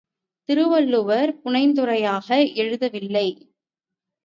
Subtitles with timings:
[0.49, 2.27] திருவள்ளுவர் புனைந்துரையாக
[2.55, 3.27] எழுதவில்லை.